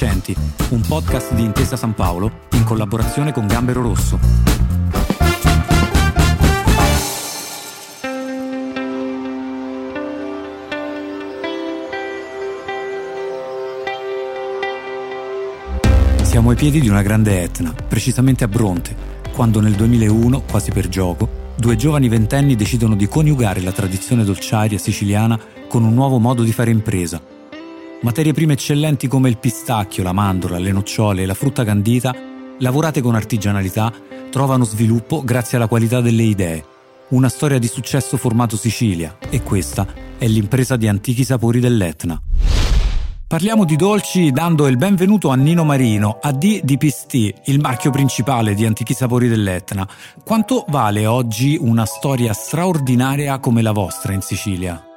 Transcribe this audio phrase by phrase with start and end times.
[0.00, 0.34] Vincenti,
[0.70, 4.18] un podcast di Intesa San Paolo in collaborazione con Gambero Rosso.
[16.22, 18.96] Siamo ai piedi di una grande Etna, precisamente a Bronte,
[19.34, 24.78] quando nel 2001, quasi per gioco, due giovani ventenni decidono di coniugare la tradizione dolciaria
[24.78, 27.29] siciliana con un nuovo modo di fare impresa.
[28.02, 32.14] Materie prime eccellenti come il pistacchio, la mandorla, le nocciole e la frutta candita,
[32.58, 33.92] lavorate con artigianalità,
[34.30, 36.64] trovano sviluppo grazie alla qualità delle idee.
[37.08, 39.86] Una storia di successo formato Sicilia e questa
[40.16, 42.18] è l'impresa di antichi sapori dell'Etna.
[43.26, 48.54] Parliamo di dolci dando il benvenuto a Nino Marino, AD di Pistì, il marchio principale
[48.54, 49.86] di Antichi Sapori dell'Etna.
[50.24, 54.89] Quanto vale oggi una storia straordinaria come la vostra in Sicilia?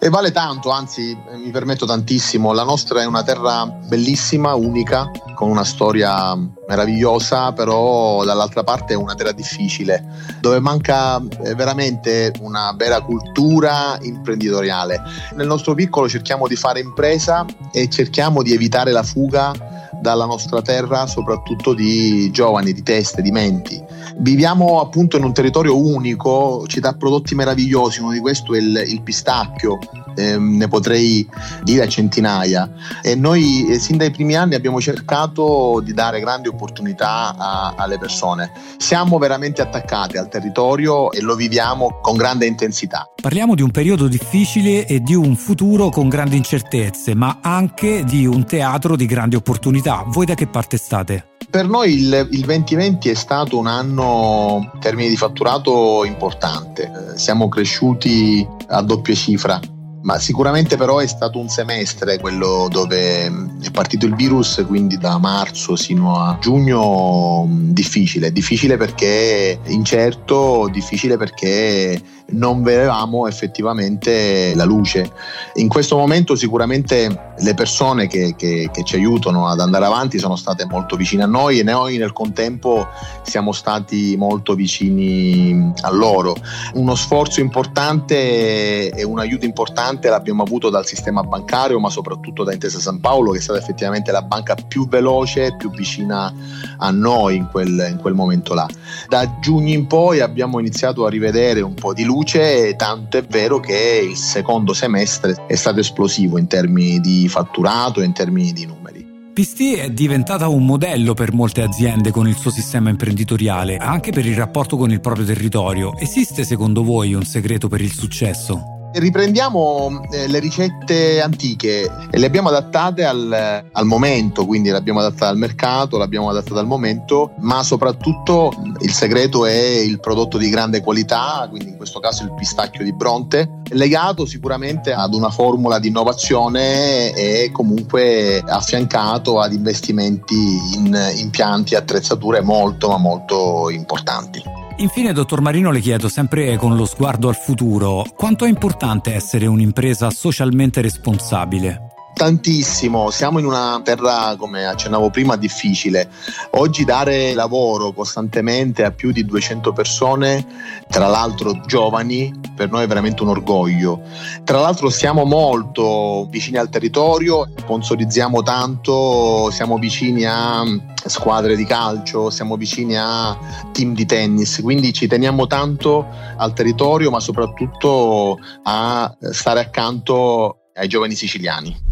[0.00, 5.50] E vale tanto, anzi mi permetto tantissimo, la nostra è una terra bellissima, unica, con
[5.50, 6.36] una storia
[6.68, 10.04] meravigliosa, però dall'altra parte è una terra difficile,
[10.40, 15.02] dove manca eh, veramente una vera cultura imprenditoriale.
[15.34, 19.52] Nel nostro piccolo cerchiamo di fare impresa e cerchiamo di evitare la fuga
[20.00, 23.82] dalla nostra terra, soprattutto di giovani, di teste, di menti.
[24.18, 28.82] Viviamo appunto in un territorio unico, ci dà prodotti meravigliosi, uno di questi è il,
[28.88, 29.78] il pistacchio,
[30.18, 31.26] eh, ne potrei
[31.62, 32.70] dire a centinaia
[33.02, 37.98] e noi eh, sin dai primi anni abbiamo cercato di dare grandi opportunità a, alle
[37.98, 38.50] persone.
[38.76, 43.08] Siamo veramente attaccati al territorio e lo viviamo con grande intensità.
[43.20, 48.26] Parliamo di un periodo difficile e di un futuro con grandi incertezze, ma anche di
[48.26, 50.04] un teatro di grandi opportunità.
[50.06, 51.26] Voi da che parte state?
[51.50, 57.18] Per noi il, il, 2020 è stato un anno in termini di fatturato importante, eh,
[57.18, 59.58] siamo cresciuti a doppia cifra
[60.02, 65.18] ma sicuramente però è stato un semestre quello dove è partito il virus, quindi da
[65.18, 72.00] marzo sino a giugno difficile, difficile perché incerto, difficile perché
[72.30, 75.10] non vedevamo effettivamente la luce.
[75.54, 80.36] In questo momento sicuramente le persone che, che, che, ci aiutano ad andare avanti sono
[80.36, 82.86] state molto vicine a noi e noi nel contempo
[83.22, 86.34] siamo stati molto vicini a loro.
[86.74, 92.52] Uno sforzo importante e un aiuto importante l'abbiamo avuto dal sistema bancario ma soprattutto da
[92.52, 96.32] Intesa San Paolo che è stata effettivamente la banca più veloce e più vicina
[96.76, 98.66] a noi in quel, in quel momento là.
[99.08, 103.22] Da giugno in poi abbiamo iniziato a rivedere un po' di luce luce, tanto è
[103.22, 108.52] vero che il secondo semestre è stato esplosivo in termini di fatturato e in termini
[108.52, 109.06] di numeri.
[109.32, 114.26] Pisti è diventata un modello per molte aziende con il suo sistema imprenditoriale, anche per
[114.26, 115.96] il rapporto con il proprio territorio.
[115.96, 118.77] Esiste secondo voi un segreto per il successo?
[118.92, 125.00] Riprendiamo eh, le ricette antiche e le abbiamo adattate al, al, momento, quindi le abbiamo
[125.00, 130.38] adattate al mercato, le abbiamo adattate al momento, ma soprattutto il segreto è il prodotto
[130.38, 135.30] di grande qualità, quindi in questo caso il pistacchio di Bronte, legato sicuramente ad una
[135.30, 140.34] formula di innovazione e comunque affiancato ad investimenti
[140.74, 144.67] in impianti e attrezzature molto ma molto importanti.
[144.80, 149.46] Infine, dottor Marino, le chiedo sempre con lo sguardo al futuro, quanto è importante essere
[149.46, 151.87] un'impresa socialmente responsabile?
[152.18, 156.10] Tantissimo, siamo in una terra, come accennavo prima, difficile.
[156.54, 160.44] Oggi dare lavoro costantemente a più di 200 persone,
[160.88, 164.00] tra l'altro giovani, per noi è veramente un orgoglio.
[164.42, 170.64] Tra l'altro siamo molto vicini al territorio, sponsorizziamo tanto, siamo vicini a
[171.06, 173.38] squadre di calcio, siamo vicini a
[173.70, 176.04] team di tennis, quindi ci teniamo tanto
[176.36, 181.86] al territorio, ma soprattutto a stare accanto ai giovani siciliani.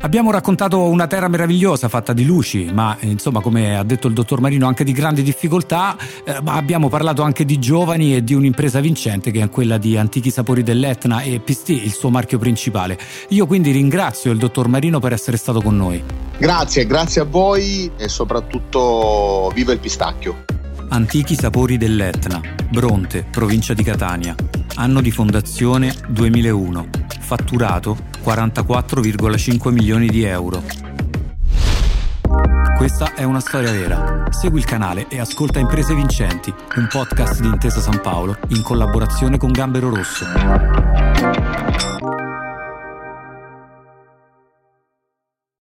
[0.00, 4.40] Abbiamo raccontato una terra meravigliosa fatta di luci, ma insomma, come ha detto il dottor
[4.40, 8.80] Marino, anche di grandi difficoltà, eh, ma abbiamo parlato anche di giovani e di un'impresa
[8.80, 12.98] vincente che è quella di Antichi Sapori dell'Etna e Pistì, il suo marchio principale.
[13.30, 16.02] Io quindi ringrazio il dottor Marino per essere stato con noi.
[16.38, 20.44] Grazie, grazie a voi e soprattutto viva il pistacchio.
[20.88, 22.40] Antichi Sapori dell'Etna,
[22.70, 24.34] Bronte, provincia di Catania.
[24.76, 26.88] Anno di fondazione 2001.
[27.20, 30.62] Fatturato 44,5 milioni di euro.
[32.76, 34.24] Questa è una storia vera.
[34.30, 39.38] Segui il canale e ascolta Imprese Vincenti, un podcast di Intesa San Paolo in collaborazione
[39.38, 41.35] con Gambero Rosso.